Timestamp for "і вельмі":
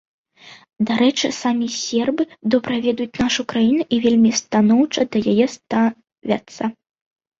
3.97-4.31